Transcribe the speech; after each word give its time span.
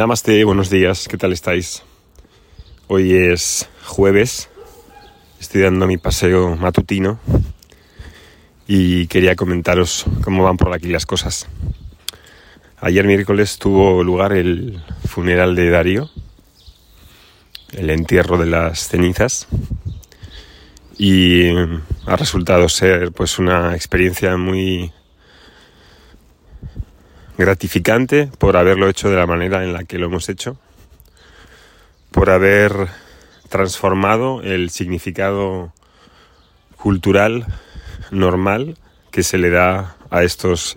Namaste, 0.00 0.42
buenos 0.44 0.70
días, 0.70 1.08
¿qué 1.08 1.18
tal 1.18 1.34
estáis? 1.34 1.82
Hoy 2.88 3.12
es 3.12 3.68
jueves, 3.84 4.48
estoy 5.38 5.60
dando 5.60 5.86
mi 5.86 5.98
paseo 5.98 6.56
matutino 6.56 7.20
y 8.66 9.08
quería 9.08 9.36
comentaros 9.36 10.06
cómo 10.24 10.42
van 10.42 10.56
por 10.56 10.72
aquí 10.72 10.88
las 10.88 11.04
cosas. 11.04 11.48
Ayer 12.78 13.06
miércoles 13.06 13.58
tuvo 13.58 14.02
lugar 14.02 14.32
el 14.32 14.82
funeral 15.06 15.54
de 15.54 15.68
Darío, 15.68 16.08
el 17.74 17.90
entierro 17.90 18.38
de 18.38 18.46
las 18.46 18.88
cenizas 18.88 19.48
y 20.96 21.50
ha 22.06 22.16
resultado 22.16 22.70
ser 22.70 23.12
pues 23.12 23.38
una 23.38 23.76
experiencia 23.76 24.38
muy 24.38 24.94
gratificante 27.38 28.28
por 28.38 28.56
haberlo 28.56 28.88
hecho 28.88 29.10
de 29.10 29.16
la 29.16 29.26
manera 29.26 29.64
en 29.64 29.72
la 29.72 29.84
que 29.84 29.98
lo 29.98 30.06
hemos 30.06 30.28
hecho, 30.28 30.58
por 32.10 32.30
haber 32.30 32.88
transformado 33.48 34.42
el 34.42 34.70
significado 34.70 35.72
cultural 36.76 37.46
normal 38.10 38.76
que 39.10 39.22
se 39.22 39.38
le 39.38 39.50
da 39.50 39.96
a 40.10 40.22
estos 40.22 40.76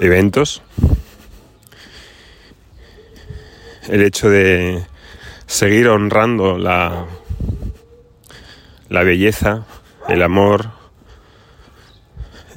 eventos. 0.00 0.62
El 3.88 4.02
hecho 4.02 4.30
de 4.30 4.84
seguir 5.46 5.88
honrando 5.88 6.56
la, 6.56 7.06
la 8.88 9.02
belleza, 9.02 9.66
el 10.08 10.22
amor, 10.22 10.70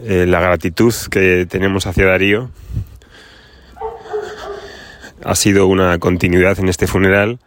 eh, 0.04 0.26
la 0.28 0.42
gratitud 0.42 0.94
que 1.10 1.46
tenemos 1.50 1.88
hacia 1.88 2.06
Darío 2.06 2.50
ha 5.24 5.36
sido 5.36 5.68
una 5.68 5.98
continuidad 6.00 6.60
en 6.60 6.68
este 6.68 6.86
funeral 6.86 7.40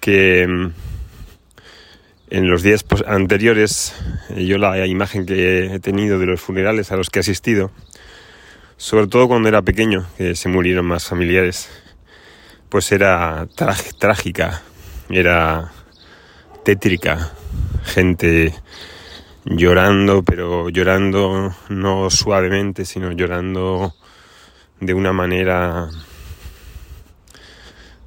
que 0.00 0.46
mm, 0.48 0.72
en 2.30 2.48
los 2.48 2.62
días 2.62 2.84
anteriores 3.06 3.94
eh, 4.30 4.46
yo 4.46 4.56
la 4.56 4.86
imagen 4.86 5.26
que 5.26 5.74
he 5.74 5.80
tenido 5.80 6.18
de 6.18 6.26
los 6.26 6.40
funerales 6.40 6.92
a 6.92 6.96
los 6.96 7.10
que 7.10 7.18
he 7.18 7.20
asistido 7.20 7.70
sobre 8.78 9.06
todo 9.06 9.28
cuando 9.28 9.48
era 9.48 9.60
pequeño 9.60 10.06
que 10.16 10.34
se 10.34 10.48
murieron 10.48 10.86
más 10.86 11.06
familiares 11.06 11.68
pues 12.70 12.90
era 12.90 13.46
trágica 13.98 14.62
era 15.10 15.72
tétrica 16.64 17.32
gente 17.84 18.54
llorando, 19.50 20.22
pero 20.22 20.68
llorando 20.68 21.54
no 21.68 22.08
suavemente, 22.08 22.84
sino 22.84 23.10
llorando 23.10 23.94
de 24.78 24.94
una 24.94 25.12
manera 25.12 25.88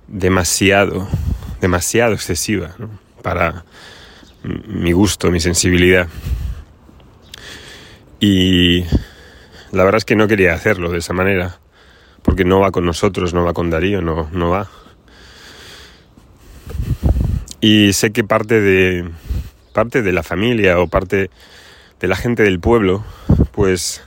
demasiado, 0.08 1.08
demasiado 1.60 2.14
excesiva 2.14 2.76
para 3.22 3.66
mi 4.44 4.94
gusto, 4.94 5.32
mi 5.32 5.40
sensibilidad. 5.40 6.08
Y 8.20 8.84
la 9.72 9.84
verdad 9.84 9.98
es 9.98 10.06
que 10.06 10.16
no 10.16 10.28
quería 10.28 10.54
hacerlo 10.54 10.92
de 10.92 11.00
esa 11.00 11.14
manera, 11.14 11.60
porque 12.22 12.46
no 12.46 12.62
va 12.62 12.72
con 12.72 12.86
nosotros, 12.86 13.34
no 13.34 13.44
va 13.44 13.54
con 13.54 13.70
Darío, 13.70 14.02
no, 14.02 14.30
no 14.32 14.50
va. 14.50 14.70
Y 17.60 17.92
sé 17.94 18.12
que 18.12 18.24
parte 18.24 18.62
de, 18.62 19.10
parte 19.74 20.02
de 20.02 20.14
la 20.14 20.24
familia 20.24 20.80
o 20.80 20.88
parte 20.88 21.30
de 22.00 22.08
la 22.08 22.16
gente 22.16 22.44
del 22.44 22.60
pueblo, 22.60 23.04
pues 23.52 24.04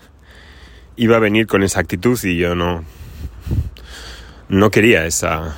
iba 0.97 1.17
a 1.17 1.21
venir 1.21 1.47
con 1.47 1.63
esa 1.63 1.81
actitud 1.81 2.19
y 2.25 2.37
yo 2.37 2.55
no, 2.55 2.85
no 4.49 4.71
quería 4.71 5.05
esa, 5.07 5.57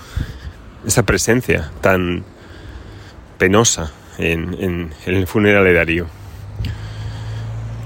esa 0.86 1.04
presencia 1.04 1.70
tan 1.80 2.24
penosa 3.38 3.92
en, 4.18 4.56
en, 4.60 4.90
el 5.06 5.26
funeral 5.26 5.64
de 5.64 5.72
Darío. 5.74 6.06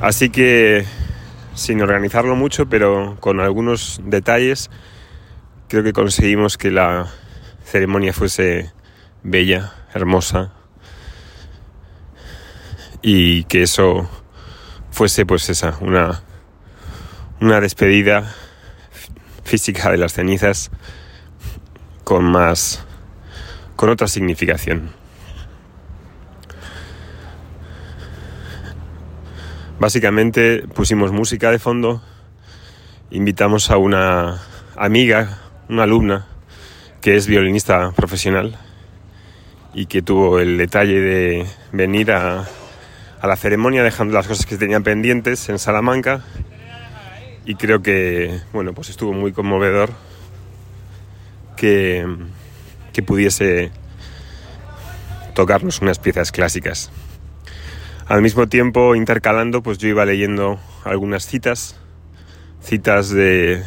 Así 0.00 0.30
que, 0.30 0.84
sin 1.54 1.82
organizarlo 1.82 2.34
mucho, 2.34 2.66
pero 2.66 3.16
con 3.20 3.40
algunos 3.40 4.00
detalles, 4.04 4.70
creo 5.68 5.82
que 5.82 5.92
conseguimos 5.92 6.56
que 6.56 6.70
la 6.70 7.08
ceremonia 7.64 8.12
fuese 8.12 8.72
bella, 9.22 9.72
hermosa, 9.94 10.52
y 13.02 13.44
que 13.44 13.62
eso 13.62 14.08
fuese 14.90 15.26
pues 15.26 15.48
esa, 15.50 15.76
una, 15.80 16.22
una 17.40 17.60
despedida 17.60 18.34
física 19.42 19.90
de 19.90 19.98
las 19.98 20.12
cenizas 20.12 20.70
con 22.04 22.24
más, 22.24 22.84
con 23.76 23.90
otra 23.90 24.06
significación. 24.06 24.90
Básicamente 29.80 30.62
pusimos 30.68 31.10
música 31.10 31.50
de 31.50 31.58
fondo, 31.58 32.00
invitamos 33.10 33.70
a 33.70 33.78
una 33.78 34.40
amiga, 34.76 35.40
una 35.68 35.82
alumna, 35.82 36.26
que 37.00 37.16
es 37.16 37.26
violinista 37.26 37.90
profesional 37.90 38.56
y 39.74 39.86
que 39.86 40.02
tuvo 40.02 40.38
el 40.38 40.56
detalle 40.56 41.00
de 41.00 41.46
venir 41.72 42.12
a 42.12 42.46
a 43.22 43.26
la 43.28 43.36
ceremonia 43.36 43.84
dejando 43.84 44.14
las 44.14 44.26
cosas 44.26 44.46
que 44.46 44.56
tenían 44.56 44.82
pendientes 44.82 45.48
en 45.48 45.60
Salamanca 45.60 46.24
y 47.46 47.54
creo 47.54 47.80
que 47.80 48.40
bueno 48.52 48.74
pues 48.74 48.90
estuvo 48.90 49.12
muy 49.12 49.32
conmovedor 49.32 49.90
que, 51.56 52.04
que 52.92 53.02
pudiese 53.04 53.70
tocarnos 55.34 55.80
unas 55.80 56.00
piezas 56.00 56.32
clásicas. 56.32 56.90
Al 58.08 58.20
mismo 58.20 58.48
tiempo, 58.48 58.96
intercalando, 58.96 59.62
pues 59.62 59.78
yo 59.78 59.88
iba 59.88 60.04
leyendo 60.04 60.58
algunas 60.84 61.24
citas, 61.24 61.76
citas 62.60 63.10
de 63.10 63.62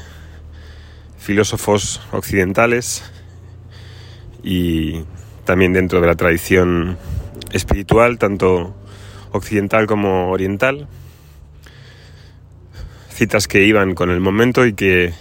filósofos 1.17 2.01
occidentales 2.11 3.09
y 4.43 5.05
también 5.45 5.71
dentro 5.71 6.01
de 6.01 6.07
la 6.07 6.15
tradición 6.15 6.97
espiritual, 7.53 8.19
tanto 8.19 8.75
occidental 9.35 9.87
como 9.87 10.31
oriental. 10.31 10.87
Citas 13.09 13.47
que 13.47 13.63
iban 13.63 13.93
con 13.93 14.09
el 14.09 14.19
momento 14.19 14.65
y 14.65 14.73
que 14.73 15.13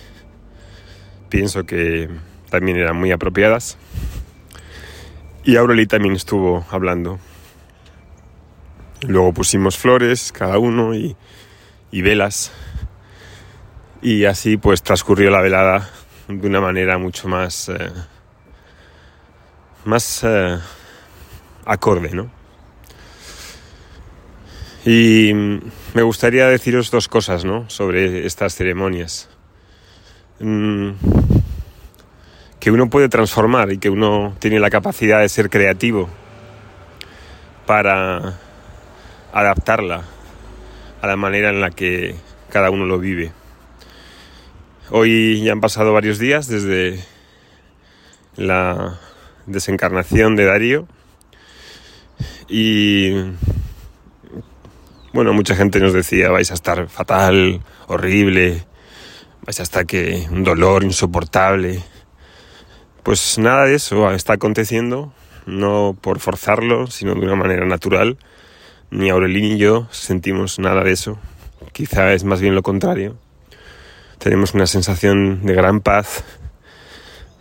pienso 1.29 1.65
que 1.65 2.09
también 2.51 2.79
eran 2.79 2.97
muy 2.97 3.11
apropiadas. 3.13 3.77
Y 5.45 5.57
Aureli 5.57 5.87
también 5.87 6.15
estuvo 6.15 6.65
hablando. 6.71 7.19
Luego 9.03 9.33
pusimos 9.33 9.77
flores, 9.77 10.33
cada 10.33 10.59
uno, 10.59 10.95
y, 10.95 11.17
velas. 11.93 12.53
Y 14.01 14.25
así 14.25 14.57
pues 14.57 14.83
transcurrió 14.83 15.31
la 15.31 15.41
velada 15.41 15.91
de 16.29 16.47
una 16.47 16.61
manera 16.61 16.99
mucho 16.99 17.29
más, 17.29 17.69
eh, 17.69 17.91
más 19.85 20.25
eh, 20.25 20.59
acorde, 21.67 22.11
¿no? 22.15 22.44
Y 24.85 25.33
me 25.95 26.03
gustaría 26.03 26.47
deciros 26.47 26.91
dos 26.91 27.09
cosas 27.09 27.45
¿no? 27.45 27.69
sobre 27.71 28.27
estas 28.27 28.55
ceremonias. 28.55 29.31
Mm, 30.41 30.91
que 32.61 32.71
uno 32.71 32.91
puede 32.91 33.09
transformar 33.09 33.73
y 33.73 33.79
que 33.79 33.89
uno 33.89 34.35
tiene 34.39 34.59
la 34.59 34.71
capacidad 34.71 35.21
de 35.21 35.29
ser 35.29 35.49
creativo 35.49 36.09
para 37.67 38.39
adaptarla 39.33 40.05
a 41.01 41.07
la 41.07 41.17
manera 41.17 41.49
en 41.51 41.61
la 41.61 41.71
que 41.71 42.15
cada 42.51 42.71
uno 42.71 42.85
lo 42.85 42.99
vive. 42.99 43.33
Hoy 44.91 45.43
ya 45.43 45.53
han 45.53 45.61
pasado 45.61 45.93
varios 45.93 46.19
días 46.19 46.47
desde 46.47 47.03
la 48.37 48.99
desencarnación 49.47 50.37
de 50.37 50.45
Darío 50.45 50.87
y 52.49 53.13
bueno, 55.15 55.33
mucha 55.33 55.55
gente 55.55 55.79
nos 55.79 55.93
decía, 55.93 56.29
vais 56.31 56.51
a 56.51 56.55
estar 56.55 56.89
fatal, 56.89 57.63
horrible, 57.87 58.65
vais 59.47 59.61
a 59.61 59.63
estar 59.63 59.87
que 59.87 60.27
un 60.29 60.43
dolor 60.43 60.83
insoportable. 60.83 61.81
Pues 63.05 63.39
nada 63.39 63.67
de 63.67 63.77
eso 63.77 64.11
está 64.11 64.33
aconteciendo, 64.33 65.15
no 65.47 65.97
por 66.01 66.19
forzarlo, 66.19 66.89
sino 66.89 67.15
de 67.15 67.21
una 67.21 67.37
manera 67.37 67.65
natural. 67.65 68.19
Ni 68.91 69.09
Aurelín 69.09 69.51
ni 69.51 69.57
yo 69.57 69.87
sentimos 69.93 70.59
nada 70.59 70.83
de 70.83 70.91
eso. 70.91 71.17
Quizá 71.73 72.13
es 72.13 72.25
más 72.25 72.41
bien 72.41 72.57
lo 72.57 72.65
contrario. 72.65 73.17
Tenemos 74.19 74.53
una 74.53 74.67
sensación 74.67 75.47
de 75.47 75.55
gran 75.55 75.81
paz, 75.81 76.25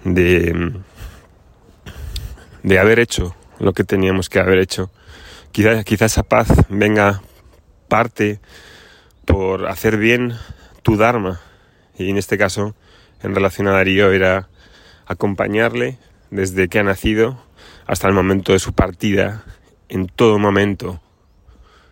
de, 0.03 0.73
de 2.61 2.79
haber 2.79 2.99
hecho 2.99 3.35
lo 3.57 3.73
que 3.73 3.83
teníamos 3.83 4.29
que 4.29 4.39
haber 4.39 4.59
hecho. 4.59 4.91
Quizá, 5.51 5.83
quizá 5.83 6.05
esa 6.05 6.21
paz 6.21 6.49
venga 6.69 7.23
parte 7.93 8.39
por 9.25 9.67
hacer 9.67 9.97
bien 9.97 10.33
tu 10.81 10.97
Dharma. 10.97 11.41
Y 11.95 12.09
en 12.09 12.17
este 12.17 12.39
caso, 12.39 12.75
en 13.21 13.35
relación 13.35 13.67
a 13.67 13.73
Darío, 13.73 14.11
era 14.11 14.49
acompañarle 15.05 15.99
desde 16.31 16.69
que 16.69 16.79
ha 16.79 16.83
nacido 16.83 17.39
hasta 17.85 18.07
el 18.07 18.15
momento 18.15 18.51
de 18.51 18.57
su 18.57 18.73
partida, 18.73 19.43
en 19.89 20.07
todo 20.07 20.39
momento, 20.39 21.03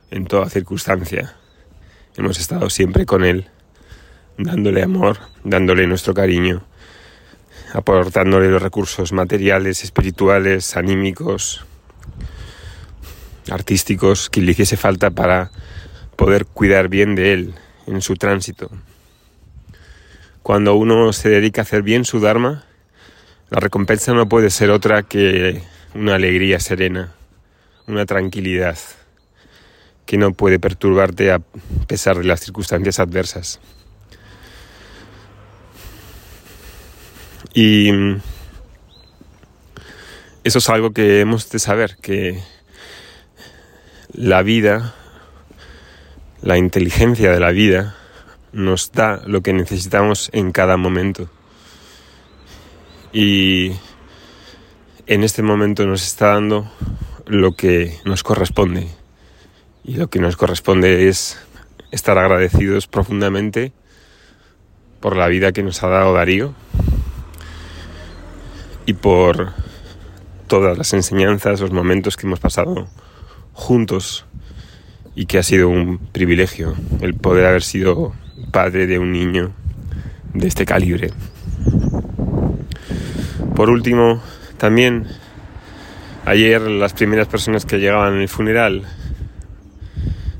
en 0.09 0.25
toda 0.25 0.49
circunstancia. 0.49 1.35
Hemos 2.17 2.39
estado 2.39 2.71
siempre 2.71 3.05
con 3.05 3.23
él, 3.23 3.51
dándole 4.39 4.81
amor, 4.81 5.19
dándole 5.43 5.85
nuestro 5.85 6.15
cariño, 6.15 6.63
aportándole 7.73 8.49
los 8.49 8.63
recursos 8.63 9.13
materiales, 9.13 9.83
espirituales, 9.83 10.75
anímicos, 10.75 11.63
artísticos 13.51 14.31
que 14.31 14.41
le 14.41 14.53
hiciese 14.53 14.77
falta 14.77 15.11
para 15.11 15.51
poder 16.21 16.45
cuidar 16.45 16.87
bien 16.87 17.15
de 17.15 17.33
él 17.33 17.55
en 17.87 17.99
su 18.03 18.13
tránsito. 18.15 18.69
Cuando 20.43 20.75
uno 20.75 21.13
se 21.13 21.29
dedica 21.29 21.61
a 21.61 21.63
hacer 21.63 21.81
bien 21.81 22.05
su 22.05 22.19
Dharma, 22.19 22.63
la 23.49 23.59
recompensa 23.59 24.13
no 24.13 24.29
puede 24.29 24.51
ser 24.51 24.69
otra 24.69 25.01
que 25.01 25.63
una 25.95 26.13
alegría 26.13 26.59
serena, 26.59 27.15
una 27.87 28.05
tranquilidad 28.05 28.77
que 30.05 30.19
no 30.19 30.31
puede 30.33 30.59
perturbarte 30.59 31.31
a 31.31 31.41
pesar 31.87 32.19
de 32.19 32.25
las 32.25 32.41
circunstancias 32.41 32.99
adversas. 32.99 33.59
Y 37.51 37.89
eso 40.43 40.59
es 40.59 40.69
algo 40.69 40.91
que 40.91 41.19
hemos 41.19 41.49
de 41.49 41.57
saber, 41.57 41.97
que 41.99 42.43
la 44.13 44.43
vida, 44.43 44.93
la 46.41 46.57
inteligencia 46.57 47.31
de 47.31 47.39
la 47.39 47.51
vida, 47.51 47.95
nos 48.51 48.91
da 48.91 49.21
lo 49.25 49.41
que 49.41 49.53
necesitamos 49.53 50.29
en 50.33 50.51
cada 50.51 50.77
momento. 50.77 51.29
Y 53.13 53.73
en 55.07 55.23
este 55.23 55.43
momento 55.43 55.85
nos 55.85 56.03
está 56.03 56.27
dando 56.27 56.71
lo 57.27 57.55
que 57.55 57.99
nos 58.05 58.23
corresponde. 58.23 58.87
Y 59.83 59.95
lo 59.95 60.09
que 60.09 60.19
nos 60.19 60.35
corresponde 60.35 61.07
es 61.07 61.37
estar 61.91 62.17
agradecidos 62.17 62.87
profundamente 62.87 63.73
por 64.99 65.17
la 65.17 65.27
vida 65.27 65.51
que 65.51 65.63
nos 65.63 65.83
ha 65.83 65.87
dado 65.87 66.13
Darío 66.13 66.53
y 68.85 68.93
por 68.93 69.53
todas 70.47 70.77
las 70.77 70.93
enseñanzas, 70.93 71.61
los 71.61 71.71
momentos 71.71 72.17
que 72.17 72.27
hemos 72.27 72.39
pasado 72.39 72.87
juntos 73.53 74.25
y 75.15 75.25
que 75.25 75.37
ha 75.39 75.43
sido 75.43 75.69
un 75.69 75.97
privilegio 75.97 76.75
el 77.01 77.15
poder 77.15 77.45
haber 77.45 77.63
sido 77.63 78.13
padre 78.51 78.87
de 78.87 78.99
un 78.99 79.11
niño 79.11 79.51
de 80.33 80.47
este 80.47 80.65
calibre. 80.65 81.11
Por 83.55 83.69
último, 83.69 84.21
también 84.57 85.07
ayer 86.25 86.61
las 86.61 86.93
primeras 86.93 87.27
personas 87.27 87.65
que 87.65 87.79
llegaban 87.79 88.21
el 88.21 88.29
funeral 88.29 88.83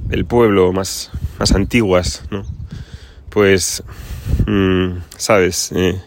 del 0.05 0.25
pueblo 0.25 0.71
más, 0.73 1.11
más 1.39 1.51
antiguas, 1.53 2.23
¿no? 2.31 2.43
Pues, 3.29 3.83
mm, 4.45 4.97
sabes, 5.17 5.71
eh, 5.73 6.01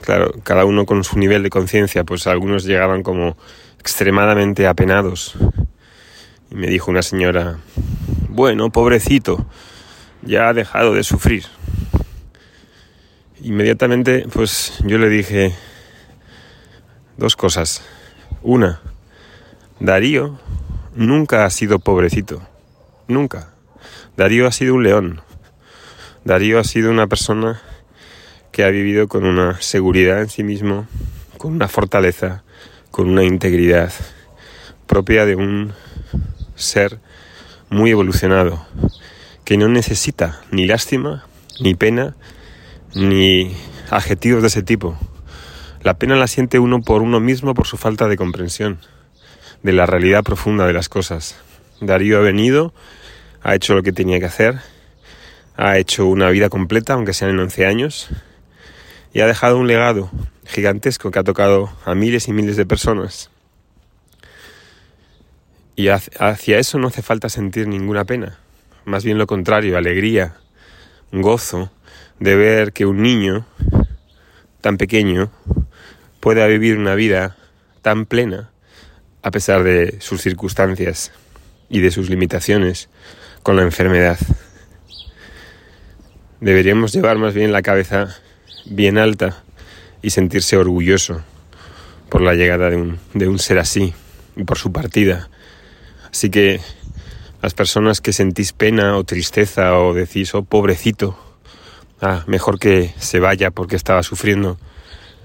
claro, 0.00 0.32
cada 0.42 0.64
uno 0.64 0.86
con 0.86 1.02
su 1.04 1.18
nivel 1.18 1.42
de 1.42 1.50
conciencia, 1.50 2.04
pues 2.04 2.26
algunos 2.26 2.64
llegaban 2.64 3.02
como 3.02 3.36
extremadamente 3.78 4.66
apenados. 4.66 5.36
Y 6.50 6.54
me 6.54 6.66
dijo 6.66 6.90
una 6.90 7.02
señora, 7.02 7.58
bueno, 8.28 8.70
pobrecito, 8.70 9.46
ya 10.22 10.48
ha 10.48 10.54
dejado 10.54 10.94
de 10.94 11.02
sufrir. 11.02 11.44
Inmediatamente, 13.42 14.26
pues 14.32 14.74
yo 14.84 14.98
le 14.98 15.08
dije 15.08 15.54
dos 17.16 17.36
cosas. 17.36 17.82
Una, 18.42 18.80
Darío 19.80 20.38
nunca 20.94 21.44
ha 21.44 21.50
sido 21.50 21.78
pobrecito. 21.78 22.42
Nunca. 23.08 23.50
Darío 24.16 24.46
ha 24.46 24.52
sido 24.52 24.74
un 24.74 24.82
león. 24.82 25.20
Darío 26.24 26.58
ha 26.58 26.64
sido 26.64 26.90
una 26.90 27.06
persona 27.06 27.60
que 28.52 28.64
ha 28.64 28.70
vivido 28.70 29.06
con 29.06 29.24
una 29.24 29.60
seguridad 29.60 30.20
en 30.22 30.28
sí 30.28 30.42
mismo, 30.42 30.86
con 31.38 31.52
una 31.52 31.68
fortaleza, 31.68 32.42
con 32.90 33.08
una 33.08 33.22
integridad 33.22 33.92
propia 34.86 35.26
de 35.26 35.36
un 35.36 35.74
ser 36.56 36.98
muy 37.70 37.90
evolucionado, 37.90 38.66
que 39.44 39.56
no 39.56 39.68
necesita 39.68 40.40
ni 40.50 40.66
lástima, 40.66 41.26
ni 41.60 41.74
pena, 41.74 42.16
ni 42.94 43.54
adjetivos 43.90 44.42
de 44.42 44.48
ese 44.48 44.62
tipo. 44.62 44.98
La 45.82 45.94
pena 45.94 46.16
la 46.16 46.26
siente 46.26 46.58
uno 46.58 46.82
por 46.82 47.02
uno 47.02 47.20
mismo 47.20 47.54
por 47.54 47.66
su 47.66 47.76
falta 47.76 48.08
de 48.08 48.16
comprensión 48.16 48.80
de 49.62 49.72
la 49.72 49.86
realidad 49.86 50.24
profunda 50.24 50.66
de 50.66 50.72
las 50.72 50.88
cosas. 50.88 51.36
Darío 51.80 52.18
ha 52.18 52.22
venido, 52.22 52.72
ha 53.42 53.54
hecho 53.54 53.74
lo 53.74 53.82
que 53.82 53.92
tenía 53.92 54.18
que 54.18 54.26
hacer, 54.26 54.58
ha 55.56 55.78
hecho 55.78 56.06
una 56.06 56.30
vida 56.30 56.48
completa, 56.48 56.94
aunque 56.94 57.12
sean 57.12 57.30
en 57.30 57.40
11 57.40 57.66
años, 57.66 58.08
y 59.12 59.20
ha 59.20 59.26
dejado 59.26 59.58
un 59.58 59.66
legado 59.66 60.10
gigantesco 60.46 61.10
que 61.10 61.18
ha 61.18 61.24
tocado 61.24 61.70
a 61.84 61.94
miles 61.94 62.28
y 62.28 62.32
miles 62.32 62.56
de 62.56 62.66
personas. 62.66 63.30
Y 65.76 65.88
hacia 65.88 66.58
eso 66.58 66.78
no 66.78 66.88
hace 66.88 67.02
falta 67.02 67.28
sentir 67.28 67.68
ninguna 67.68 68.06
pena, 68.06 68.38
más 68.86 69.04
bien 69.04 69.18
lo 69.18 69.26
contrario, 69.26 69.76
alegría, 69.76 70.36
gozo 71.12 71.70
de 72.18 72.34
ver 72.34 72.72
que 72.72 72.86
un 72.86 73.02
niño 73.02 73.46
tan 74.62 74.78
pequeño 74.78 75.30
pueda 76.20 76.46
vivir 76.46 76.78
una 76.78 76.94
vida 76.94 77.36
tan 77.82 78.06
plena 78.06 78.50
a 79.22 79.30
pesar 79.30 79.64
de 79.64 80.00
sus 80.00 80.22
circunstancias 80.22 81.12
y 81.68 81.80
de 81.80 81.90
sus 81.90 82.08
limitaciones 82.08 82.88
con 83.42 83.56
la 83.56 83.62
enfermedad. 83.62 84.18
Deberíamos 86.40 86.92
llevar 86.92 87.18
más 87.18 87.34
bien 87.34 87.52
la 87.52 87.62
cabeza 87.62 88.16
bien 88.64 88.98
alta 88.98 89.42
y 90.00 90.10
sentirse 90.10 90.56
orgulloso 90.56 91.22
por 92.08 92.22
la 92.22 92.34
llegada 92.34 92.70
de 92.70 92.76
un, 92.76 92.98
de 93.14 93.28
un 93.28 93.38
ser 93.38 93.58
así 93.58 93.94
y 94.36 94.44
por 94.44 94.58
su 94.58 94.72
partida. 94.72 95.28
Así 96.16 96.30
que 96.30 96.62
las 97.42 97.52
personas 97.52 98.00
que 98.00 98.14
sentís 98.14 98.54
pena 98.54 98.96
o 98.96 99.04
tristeza 99.04 99.76
o 99.76 99.92
decís, 99.92 100.34
oh 100.34 100.44
pobrecito, 100.44 101.14
ah, 102.00 102.24
mejor 102.26 102.58
que 102.58 102.94
se 102.98 103.20
vaya 103.20 103.50
porque 103.50 103.76
estaba 103.76 104.02
sufriendo, 104.02 104.56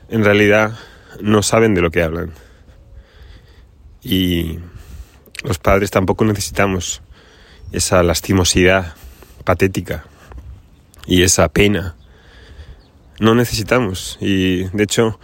en 0.09 0.25
realidad 0.25 0.77
no 1.21 1.44
saben 1.44 1.75
de 1.75 1.81
lo 1.81 1.92
que 1.92 2.04
hablan. 2.04 2.33
Y 4.04 4.59
los 5.45 5.59
padres 5.59 5.92
tampoco 5.92 6.25
necesitamos 6.25 7.01
esa 7.71 8.04
lastimosidad 8.04 8.94
patética 9.45 10.04
y 11.06 11.23
esa 11.23 11.47
pena 11.47 11.95
no 13.18 13.33
necesitamos. 13.33 14.18
Y 14.19 14.66
de 14.75 14.83
hecho, 14.83 15.21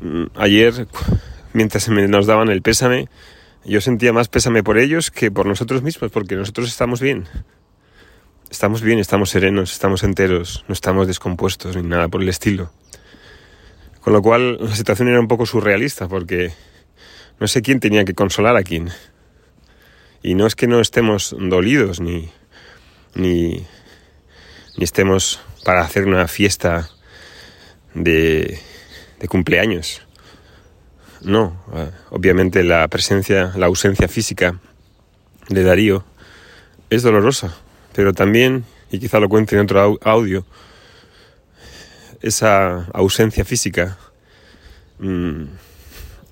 mm, 0.00 0.24
ayer, 0.34 0.88
mientras 1.52 1.88
nos 1.88 2.26
daban 2.26 2.48
el 2.48 2.60
pésame, 2.60 3.08
yo 3.66 3.80
sentía 3.80 4.12
más 4.12 4.28
pésame 4.28 4.62
por 4.62 4.78
ellos 4.78 5.10
que 5.10 5.30
por 5.30 5.46
nosotros 5.46 5.82
mismos, 5.82 6.10
porque 6.10 6.36
nosotros 6.36 6.68
estamos 6.68 7.00
bien. 7.00 7.26
Estamos 8.50 8.80
bien, 8.80 8.98
estamos 8.98 9.30
serenos, 9.30 9.72
estamos 9.72 10.04
enteros, 10.04 10.64
no 10.68 10.72
estamos 10.72 11.06
descompuestos 11.06 11.76
ni 11.76 11.82
nada 11.82 12.08
por 12.08 12.22
el 12.22 12.28
estilo. 12.28 12.70
Con 14.00 14.12
lo 14.12 14.22
cual 14.22 14.58
la 14.60 14.76
situación 14.76 15.08
era 15.08 15.18
un 15.18 15.26
poco 15.26 15.46
surrealista, 15.46 16.06
porque 16.08 16.52
no 17.40 17.48
sé 17.48 17.60
quién 17.60 17.80
tenía 17.80 18.04
que 18.04 18.14
consolar 18.14 18.56
a 18.56 18.62
quién. 18.62 18.90
Y 20.22 20.34
no 20.34 20.46
es 20.46 20.54
que 20.54 20.68
no 20.68 20.80
estemos 20.80 21.34
dolidos 21.38 22.00
ni, 22.00 22.30
ni, 23.14 23.66
ni 24.76 24.84
estemos 24.84 25.40
para 25.64 25.82
hacer 25.82 26.06
una 26.06 26.28
fiesta 26.28 26.88
de, 27.94 28.60
cumpleaños. 29.28 30.05
No, 31.26 31.60
eh, 31.74 31.90
obviamente 32.10 32.62
la 32.62 32.86
presencia, 32.86 33.52
la 33.56 33.66
ausencia 33.66 34.06
física 34.06 34.60
de 35.48 35.64
Darío 35.64 36.04
es 36.88 37.02
dolorosa, 37.02 37.52
pero 37.92 38.12
también, 38.12 38.64
y 38.92 39.00
quizá 39.00 39.18
lo 39.18 39.28
cuente 39.28 39.56
en 39.56 39.62
otro 39.62 39.98
audio, 40.02 40.46
esa 42.22 42.84
ausencia 42.92 43.44
física 43.44 43.98
mm, 45.00 45.46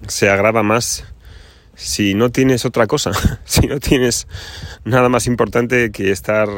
se 0.06 0.30
agrava 0.30 0.62
más 0.62 1.04
si 1.74 2.14
no 2.14 2.30
tienes 2.30 2.64
otra 2.64 2.86
cosa, 2.86 3.10
si 3.44 3.66
no 3.66 3.80
tienes 3.80 4.28
nada 4.84 5.08
más 5.08 5.26
importante 5.26 5.90
que 5.90 6.12
estar 6.12 6.48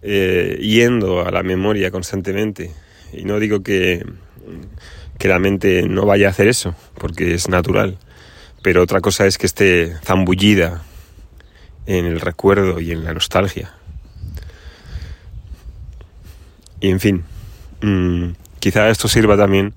eh, 0.00 0.56
yendo 0.58 1.20
a 1.20 1.30
la 1.30 1.42
memoria 1.42 1.90
constantemente, 1.90 2.72
y 3.12 3.26
no 3.26 3.38
digo 3.38 3.62
que, 3.62 4.06
que 5.22 5.28
la 5.28 5.38
mente 5.38 5.84
no 5.88 6.04
vaya 6.04 6.26
a 6.26 6.30
hacer 6.30 6.48
eso, 6.48 6.74
porque 6.98 7.32
es 7.32 7.48
natural. 7.48 7.96
Pero 8.60 8.82
otra 8.82 9.00
cosa 9.00 9.24
es 9.24 9.38
que 9.38 9.46
esté 9.46 9.94
zambullida 10.04 10.82
en 11.86 12.06
el 12.06 12.20
recuerdo 12.20 12.80
y 12.80 12.90
en 12.90 13.04
la 13.04 13.14
nostalgia. 13.14 13.72
Y 16.80 16.90
en 16.90 16.98
fin, 16.98 17.24
mm, 17.82 18.30
quizá 18.58 18.88
esto 18.88 19.06
sirva 19.06 19.36
también 19.36 19.74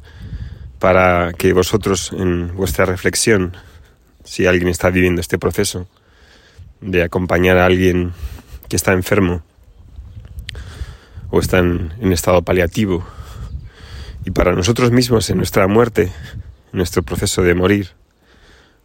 para 0.80 1.32
que 1.34 1.54
vosotros 1.54 2.12
en 2.18 2.56
vuestra 2.56 2.86
reflexión, 2.86 3.56
si 4.24 4.48
alguien 4.48 4.70
está 4.70 4.90
viviendo 4.90 5.22
este 5.22 5.38
proceso 5.38 5.88
de 6.82 7.04
acompañar 7.04 7.60
a 7.60 7.68
alguien 7.68 8.14
que 8.68 8.78
está 8.78 8.94
enfermo 8.94 9.44
o 11.30 11.40
está 11.40 11.60
en, 11.60 11.92
estado 12.12 12.42
paliativo, 12.42 13.06
y 14.25 14.32
para 14.32 14.53
nosotros 14.53 14.91
mismos 14.91 15.29
en 15.29 15.38
nuestra 15.38 15.67
muerte, 15.67 16.12
en 16.74 16.77
nuestro 16.77 17.03
proceso 17.03 17.44
de 17.44 17.53
morir, 17.53 17.91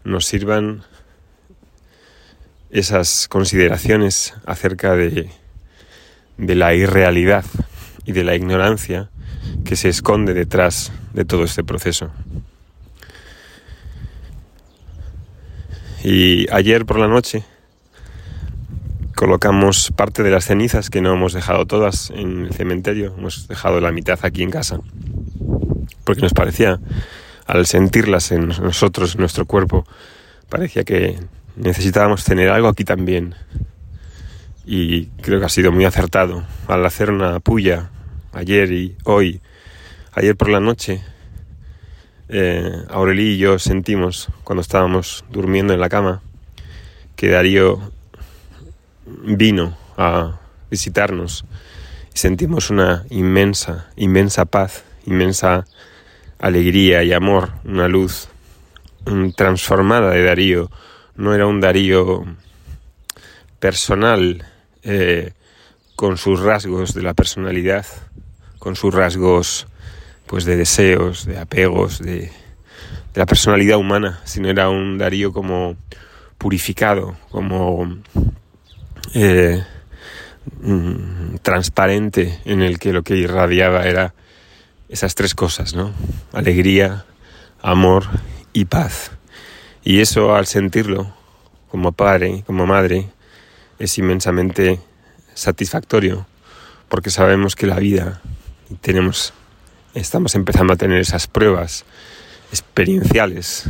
nos 0.05 0.27
sirvan 0.27 0.83
esas 2.71 3.27
consideraciones 3.27 4.35
acerca 4.45 4.95
de, 4.95 5.31
de 6.37 6.55
la 6.55 6.75
irrealidad 6.75 7.45
y 8.05 8.13
de 8.13 8.23
la 8.23 8.37
ignorancia 8.37 9.11
que 9.65 9.77
se 9.77 9.89
esconde 9.89 10.35
detrás 10.35 10.93
de 11.15 11.25
todo 11.25 11.45
este 11.45 11.65
proceso. 11.65 12.11
Y 16.05 16.51
ayer 16.53 16.85
por 16.85 16.99
la 16.99 17.09
noche 17.09 17.45
colocamos 19.17 19.93
parte 19.95 20.23
de 20.23 20.31
las 20.31 20.47
cenizas 20.47 20.89
que 20.89 21.03
no 21.03 21.13
hemos 21.13 21.33
dejado 21.33 21.67
todas 21.67 22.11
en 22.11 22.47
el 22.47 22.55
cementerio, 22.55 23.15
hemos 23.19 23.49
dejado 23.49 23.81
la 23.81 23.93
mitad 23.93 24.19
aquí 24.23 24.43
en 24.43 24.51
casa, 24.51 24.81
porque 26.11 26.23
nos 26.23 26.35
parecía, 26.35 26.81
al 27.47 27.67
sentirlas 27.67 28.33
en 28.33 28.49
nosotros, 28.49 29.15
en 29.15 29.21
nuestro 29.21 29.47
cuerpo, 29.47 29.87
parecía 30.49 30.83
que 30.83 31.21
necesitábamos 31.55 32.25
tener 32.25 32.49
algo 32.51 32.67
aquí 32.67 32.83
también. 32.83 33.37
Y 34.67 35.07
creo 35.23 35.39
que 35.39 35.47
ha 35.47 35.49
sido 35.49 35.71
muy 35.71 35.85
acertado 35.85 36.45
al 36.67 36.85
hacer 36.85 37.13
una 37.13 37.39
puya 37.39 37.91
ayer 38.33 38.73
y 38.73 38.97
hoy, 39.05 39.41
ayer 40.11 40.35
por 40.35 40.49
la 40.49 40.59
noche. 40.59 41.01
Eh, 42.29 42.73
y 43.17 43.39
yo 43.39 43.61
sentimos 43.61 44.31
cuando 44.43 44.63
estábamos 44.63 45.25
durmiendo 45.31 45.73
en 45.73 45.79
la 45.79 45.89
cama 45.89 46.23
que 47.15 47.29
Darío 47.29 47.93
vino 49.07 49.77
a 49.97 50.41
visitarnos 50.73 51.45
sentimos 52.15 52.71
una 52.71 53.05
inmensa, 53.11 53.87
inmensa 53.95 54.45
paz, 54.45 54.83
inmensa 55.07 55.65
alegría 56.41 57.03
y 57.05 57.13
amor, 57.13 57.51
una 57.65 57.89
luz 57.89 58.29
transformada 59.37 60.11
de 60.11 60.25
Darío. 60.25 60.71
No 61.17 61.35
era 61.35 61.47
un 61.47 61.61
Darío 61.61 62.25
personal 63.59 64.45
eh, 64.83 65.33
con 65.97 66.17
sus 66.17 66.41
rasgos 66.41 66.95
de 66.95 67.03
la 67.03 67.15
personalidad, 67.15 67.87
con 68.59 68.75
sus 68.75 68.95
rasgos 68.95 69.67
pues 70.27 70.45
de 70.45 70.57
deseos, 70.57 71.27
de 71.27 71.39
apegos, 71.39 71.99
de, 71.99 72.31
la 73.15 73.27
personalidad 73.27 73.77
humana, 73.77 74.21
sino 74.25 74.49
era 74.49 74.71
un 74.71 74.97
Darío 74.97 75.33
como 75.33 75.77
purificado, 76.39 77.17
como 77.31 77.99
eh, 79.15 79.63
mm, 80.63 81.37
transparente, 81.43 82.39
en 82.45 82.63
el 82.63 82.79
que 82.79 82.93
lo 82.93 83.03
que 83.03 83.17
irradiaba 83.17 83.85
era 83.85 84.15
esas 84.91 85.15
tres 85.15 85.35
cosas, 85.35 85.75
¿no? 85.75 85.93
Alegría, 86.33 87.05
amor 87.63 88.05
y 88.53 88.67
paz. 88.67 89.13
Y 89.83 90.01
eso 90.01 90.35
al 90.35 90.47
sentirlo 90.47 91.15
como 91.71 91.93
padre, 91.93 92.43
como 92.47 92.67
madre, 92.67 93.09
es 93.79 93.97
inmensamente 93.97 94.81
satisfactorio 95.35 96.27
porque 96.89 97.11
sabemos 97.11 97.55
que 97.55 97.67
la 97.67 97.79
vida 97.79 98.21
tenemos 98.81 99.33
estamos 99.95 100.35
empezando 100.35 100.73
a 100.73 100.77
tener 100.77 101.01
esas 101.01 101.27
pruebas 101.27 101.85
experienciales 102.51 103.69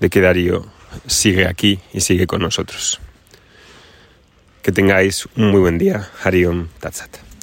de 0.00 0.08
que 0.08 0.20
Darío 0.20 0.66
sigue 1.06 1.46
aquí 1.46 1.80
y 1.92 2.00
sigue 2.00 2.26
con 2.26 2.40
nosotros. 2.40 3.00
Que 4.62 4.72
tengáis 4.72 5.26
un 5.36 5.50
muy 5.50 5.60
buen 5.60 5.78
día. 5.78 6.08
Hariom 6.22 6.68
Tatsat. 6.80 7.33